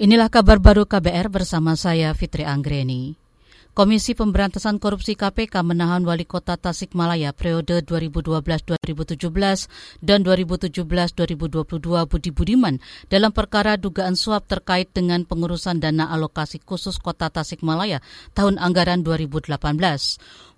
Inilah 0.00 0.32
kabar 0.32 0.56
baru 0.64 0.88
KBR 0.88 1.28
bersama 1.28 1.76
saya 1.76 2.16
Fitri 2.16 2.48
Anggreni. 2.48 3.20
Komisi 3.70 4.18
Pemberantasan 4.18 4.82
Korupsi 4.82 5.14
KPK 5.14 5.62
menahan 5.62 6.02
wali 6.02 6.26
kota 6.26 6.58
Tasikmalaya 6.58 7.30
periode 7.30 7.86
2012-2017 7.86 9.22
dan 10.02 10.26
2017-2022 10.26 11.78
Budi 12.10 12.30
Budiman 12.34 12.82
dalam 13.06 13.30
perkara 13.30 13.78
dugaan 13.78 14.18
suap 14.18 14.50
terkait 14.50 14.90
dengan 14.90 15.22
pengurusan 15.22 15.78
dana 15.78 16.10
alokasi 16.10 16.58
khusus 16.58 16.98
kota 16.98 17.30
Tasikmalaya 17.30 18.02
tahun 18.34 18.58
anggaran 18.58 19.06
2018. 19.06 19.54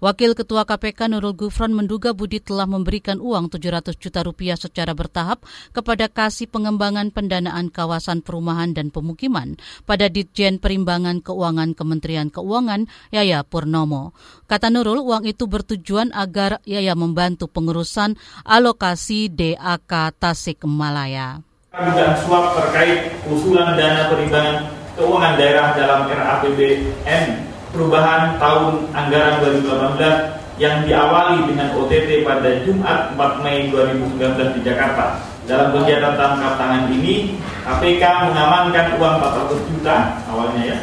Wakil 0.00 0.32
Ketua 0.32 0.64
KPK 0.64 1.12
Nurul 1.12 1.36
Gufron 1.36 1.76
menduga 1.76 2.16
Budi 2.16 2.40
telah 2.40 2.64
memberikan 2.64 3.20
uang 3.20 3.52
700 3.52 3.92
juta 4.00 4.24
rupiah 4.24 4.56
secara 4.56 4.96
bertahap 4.96 5.44
kepada 5.76 6.08
Kasih 6.08 6.48
Pengembangan 6.48 7.12
Pendanaan 7.12 7.68
Kawasan 7.68 8.24
Perumahan 8.24 8.72
dan 8.72 8.88
Pemukiman 8.88 9.60
pada 9.84 10.08
Ditjen 10.08 10.58
Perimbangan 10.64 11.20
Keuangan 11.20 11.76
Kementerian 11.76 12.32
Keuangan 12.32 12.88
Yaya 13.10 13.42
Purnomo. 13.42 14.14
Kata 14.46 14.70
Nurul, 14.70 15.02
uang 15.02 15.26
itu 15.26 15.48
bertujuan 15.48 16.14
agar 16.14 16.62
Yaya 16.62 16.94
membantu 16.94 17.50
pengurusan 17.50 18.14
alokasi 18.46 19.32
DAK 19.32 20.14
Tasikmalaya. 20.20 21.42
Dugaan 21.72 22.14
suap 22.20 22.52
terkait 22.60 23.16
usulan 23.26 23.74
dana 23.80 24.12
perimbangan 24.12 24.76
keuangan 24.92 25.40
daerah 25.40 25.72
dalam 25.72 26.04
RAPBN 26.04 27.24
perubahan 27.72 28.36
tahun 28.36 28.92
anggaran 28.92 29.40
2018 29.40 30.60
yang 30.60 30.84
diawali 30.84 31.48
dengan 31.48 31.72
OTT 31.80 32.28
pada 32.28 32.60
Jumat 32.62 33.16
4 33.16 33.40
Mei 33.40 33.72
2019 33.72 34.60
di 34.60 34.60
Jakarta. 34.68 35.16
Dalam 35.48 35.74
kegiatan 35.74 36.14
tangkap 36.14 36.54
tangan 36.54 36.86
ini, 36.92 37.34
KPK 37.66 38.30
mengamankan 38.30 38.94
uang 39.00 39.14
400 39.18 39.68
juta 39.72 39.96
awalnya 40.30 40.62
ya, 40.76 40.78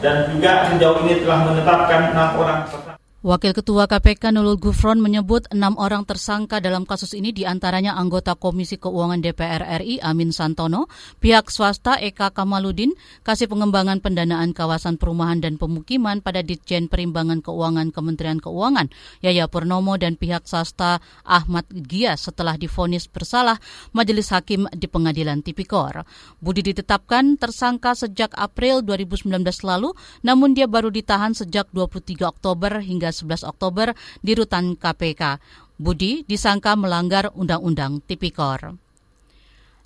dan 0.00 0.32
juga 0.32 0.72
sejauh 0.72 1.04
ini 1.04 1.22
telah 1.24 1.38
menetapkan 1.44 2.00
enam 2.16 2.28
orang 2.40 2.58
tersangka. 2.64 2.89
Wakil 3.20 3.52
Ketua 3.52 3.84
KPK 3.84 4.32
Nurul 4.32 4.56
Gufron 4.56 4.96
menyebut 4.96 5.44
enam 5.52 5.76
orang 5.76 6.08
tersangka 6.08 6.56
dalam 6.56 6.88
kasus 6.88 7.12
ini 7.12 7.36
di 7.36 7.44
antaranya 7.44 7.92
anggota 7.92 8.32
Komisi 8.32 8.80
Keuangan 8.80 9.20
DPR 9.20 9.60
RI 9.84 10.00
Amin 10.00 10.32
Santono, 10.32 10.88
pihak 11.20 11.52
swasta 11.52 12.00
Eka 12.00 12.32
Kamaludin, 12.32 12.96
Kasih 13.20 13.44
Pengembangan 13.44 14.00
Pendanaan 14.00 14.56
Kawasan 14.56 14.96
Perumahan 14.96 15.44
dan 15.44 15.60
Pemukiman 15.60 16.24
pada 16.24 16.40
Ditjen 16.40 16.88
Perimbangan 16.88 17.44
Keuangan 17.44 17.92
Kementerian 17.92 18.40
Keuangan 18.40 18.88
Yaya 19.20 19.52
Purnomo 19.52 20.00
dan 20.00 20.16
pihak 20.16 20.48
swasta 20.48 21.04
Ahmad 21.20 21.68
Gias 21.68 22.24
setelah 22.24 22.56
difonis 22.56 23.04
bersalah 23.04 23.60
Majelis 23.92 24.32
Hakim 24.32 24.64
di 24.72 24.88
Pengadilan 24.88 25.44
Tipikor. 25.44 26.08
Budi 26.40 26.64
ditetapkan 26.64 27.36
tersangka 27.36 27.92
sejak 27.92 28.32
April 28.32 28.80
2019 28.80 29.28
lalu, 29.60 29.92
namun 30.24 30.56
dia 30.56 30.64
baru 30.64 30.88
ditahan 30.88 31.36
sejak 31.36 31.68
23 31.76 32.24
Oktober 32.24 32.80
hingga 32.80 33.09
11 33.12 33.46
Oktober 33.46 33.92
di 34.24 34.32
rutan 34.34 34.74
KPK. 34.74 35.38
Budi 35.80 36.24
disangka 36.28 36.76
melanggar 36.76 37.32
Undang-Undang 37.32 38.04
Tipikor. 38.04 38.89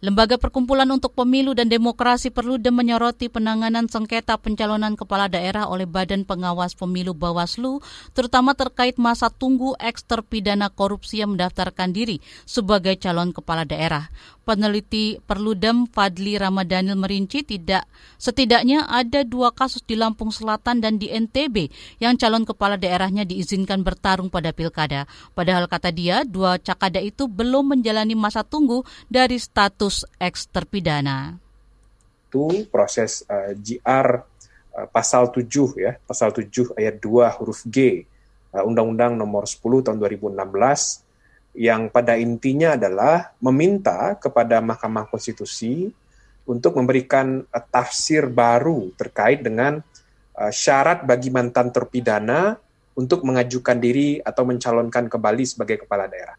Lembaga 0.05 0.37
Perkumpulan 0.37 0.85
untuk 0.93 1.17
Pemilu 1.17 1.57
dan 1.57 1.73
Demokrasi 1.73 2.29
perlu 2.29 2.61
menyoroti 2.61 3.33
penanganan 3.33 3.89
sengketa 3.89 4.37
pencalonan 4.37 5.01
kepala 5.01 5.33
daerah 5.33 5.65
oleh 5.65 5.89
Badan 5.89 6.29
Pengawas 6.29 6.77
Pemilu 6.77 7.17
Bawaslu, 7.17 7.81
terutama 8.13 8.53
terkait 8.53 9.01
masa 9.01 9.33
tunggu 9.33 9.73
eks 9.81 10.05
terpidana 10.05 10.69
korupsi 10.69 11.25
yang 11.25 11.33
mendaftarkan 11.33 11.97
diri 11.97 12.21
sebagai 12.45 13.01
calon 13.01 13.33
kepala 13.33 13.65
daerah. 13.65 14.13
Peneliti 14.45 15.25
Perludem 15.25 15.89
Fadli 15.89 16.37
Ramadhanil 16.37 17.01
merinci 17.01 17.41
tidak 17.41 17.89
setidaknya 18.21 18.85
ada 18.85 19.25
dua 19.25 19.57
kasus 19.57 19.81
di 19.89 19.97
Lampung 19.97 20.29
Selatan 20.29 20.85
dan 20.85 21.01
di 21.01 21.09
NTB 21.09 21.73
yang 22.05 22.21
calon 22.21 22.45
kepala 22.45 22.77
daerahnya 22.77 23.25
diizinkan 23.25 23.81
bertarung 23.81 24.29
pada 24.29 24.53
pilkada. 24.53 25.09
Padahal 25.33 25.65
kata 25.65 25.89
dia, 25.97 26.29
dua 26.29 26.61
cakada 26.61 27.01
itu 27.01 27.25
belum 27.25 27.73
menjalani 27.73 28.13
masa 28.13 28.45
tunggu 28.45 28.85
dari 29.09 29.41
status 29.41 29.94
eks 30.19 30.51
terpidana. 30.51 31.39
Itu 32.27 32.67
proses 32.75 33.23
uh, 33.31 33.55
eh, 33.55 33.55
GR 33.55 34.09
uh, 34.19 34.83
eh, 34.83 34.87
pasal 34.91 35.31
7 35.31 35.47
ya, 35.79 35.95
pasal 36.03 36.35
7 36.35 36.75
ayat 36.75 36.99
2 36.99 37.37
huruf 37.39 37.63
G 37.71 38.03
uh, 38.51 38.67
Undang-Undang 38.67 39.15
Nomor 39.15 39.47
10 39.47 39.63
tahun 39.87 39.99
2016 40.03 40.35
yang 41.55 41.87
pada 41.87 42.19
intinya 42.19 42.75
adalah 42.75 43.31
meminta 43.39 44.19
kepada 44.19 44.59
Mahkamah 44.59 45.07
Konstitusi 45.07 45.95
untuk 46.43 46.75
memberikan 46.75 47.47
uh, 47.47 47.63
tafsir 47.71 48.27
baru 48.27 48.91
terkait 48.99 49.47
dengan 49.47 49.79
uh, 50.35 50.51
syarat 50.51 51.07
bagi 51.07 51.31
mantan 51.31 51.71
terpidana 51.71 52.59
untuk 52.95 53.27
mengajukan 53.27 53.79
diri 53.79 54.23
atau 54.23 54.47
mencalonkan 54.47 55.11
kembali 55.11 55.45
sebagai 55.47 55.87
kepala 55.87 56.07
daerah. 56.07 56.39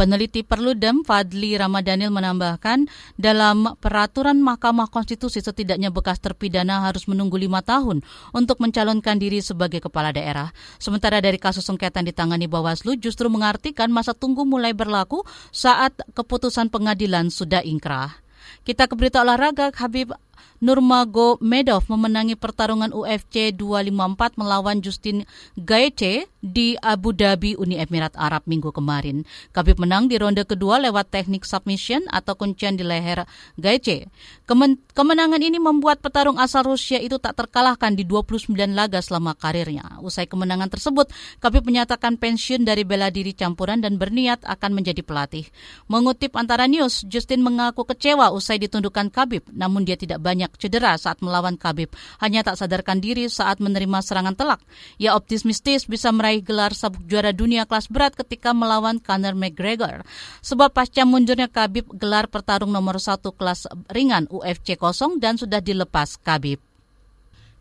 Peneliti 0.00 0.40
Perludem 0.40 1.04
Fadli 1.04 1.60
Ramadhanil 1.60 2.08
menambahkan, 2.08 2.88
dalam 3.20 3.76
peraturan 3.84 4.40
Mahkamah 4.40 4.88
Konstitusi 4.88 5.44
setidaknya 5.44 5.92
bekas 5.92 6.16
terpidana 6.24 6.88
harus 6.88 7.04
menunggu 7.04 7.36
lima 7.36 7.60
tahun 7.60 8.00
untuk 8.32 8.64
mencalonkan 8.64 9.20
diri 9.20 9.44
sebagai 9.44 9.84
kepala 9.84 10.08
daerah. 10.08 10.56
Sementara 10.80 11.20
dari 11.20 11.36
kasus 11.36 11.68
sengketa 11.68 12.00
yang 12.00 12.16
ditangani 12.16 12.48
Bawaslu 12.48 12.96
justru 12.96 13.28
mengartikan 13.28 13.92
masa 13.92 14.16
tunggu 14.16 14.48
mulai 14.48 14.72
berlaku 14.72 15.20
saat 15.52 15.92
keputusan 16.16 16.72
pengadilan 16.72 17.28
sudah 17.28 17.60
ingkrah. 17.60 18.24
Kita 18.64 18.88
ke 18.88 18.96
berita 18.96 19.20
olahraga, 19.20 19.68
Habib 19.76 20.16
Nurmago 20.60 21.40
Medov 21.40 21.88
memenangi 21.88 22.36
pertarungan 22.36 22.92
UFC 22.92 23.56
254 23.56 24.36
melawan 24.36 24.84
Justin 24.84 25.24
Gaethje 25.56 26.28
di 26.44 26.76
Abu 26.80 27.16
Dhabi, 27.16 27.56
Uni 27.56 27.80
Emirat 27.80 28.12
Arab 28.16 28.44
minggu 28.44 28.68
kemarin. 28.68 29.24
Khabib 29.56 29.80
menang 29.80 30.08
di 30.12 30.20
ronde 30.20 30.44
kedua 30.44 30.76
lewat 30.80 31.12
teknik 31.12 31.48
submission 31.48 32.04
atau 32.12 32.36
kuncian 32.36 32.76
di 32.76 32.84
leher 32.84 33.24
Gaethje. 33.56 34.12
Kemen 34.44 34.76
kemenangan 34.92 35.40
ini 35.40 35.56
membuat 35.56 36.04
petarung 36.04 36.36
asal 36.36 36.68
Rusia 36.68 37.00
itu 37.00 37.16
tak 37.16 37.40
terkalahkan 37.40 37.96
di 37.96 38.04
29 38.04 38.52
laga 38.76 39.00
selama 39.00 39.32
karirnya. 39.32 39.96
Usai 40.04 40.28
kemenangan 40.28 40.68
tersebut, 40.68 41.08
Khabib 41.40 41.64
menyatakan 41.64 42.20
pensiun 42.20 42.68
dari 42.68 42.84
bela 42.84 43.08
diri 43.08 43.32
campuran 43.32 43.80
dan 43.80 43.96
berniat 43.96 44.44
akan 44.44 44.76
menjadi 44.76 45.00
pelatih. 45.00 45.48
Mengutip 45.88 46.36
antara 46.36 46.68
news, 46.68 47.04
Justin 47.08 47.40
mengaku 47.40 47.88
kecewa 47.88 48.28
usai 48.32 48.60
ditundukkan 48.60 49.08
Khabib, 49.08 49.48
namun 49.52 49.88
dia 49.88 49.96
tidak 49.96 50.20
banyak 50.30 50.54
cedera 50.62 50.94
saat 50.94 51.18
melawan 51.18 51.58
Khabib, 51.58 51.90
hanya 52.22 52.46
tak 52.46 52.62
sadarkan 52.62 53.02
diri 53.02 53.26
saat 53.26 53.58
menerima 53.58 53.98
serangan 53.98 54.38
telak. 54.38 54.62
Ia 55.02 55.18
optimistis 55.18 55.90
bisa 55.90 56.14
meraih 56.14 56.38
gelar 56.38 56.70
sabuk 56.70 57.02
juara 57.10 57.34
dunia 57.34 57.66
kelas 57.66 57.90
berat 57.90 58.14
ketika 58.14 58.54
melawan 58.54 59.02
Conor 59.02 59.34
McGregor. 59.34 60.06
Sebab 60.46 60.70
pasca 60.70 61.02
mundurnya 61.02 61.50
Khabib 61.50 61.90
gelar 61.98 62.30
pertarung 62.30 62.70
nomor 62.70 63.02
satu 63.02 63.34
kelas 63.34 63.66
ringan 63.90 64.30
UFC 64.30 64.78
kosong 64.78 65.18
dan 65.18 65.34
sudah 65.34 65.58
dilepas 65.58 66.14
Khabib. 66.22 66.62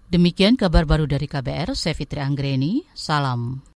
Demikian 0.10 0.58
kabar 0.58 0.90
baru 0.90 1.06
dari 1.06 1.30
KBR, 1.30 1.78
saya 1.78 1.94
Fitri 1.94 2.18
Anggreni, 2.18 2.82
salam. 2.98 3.62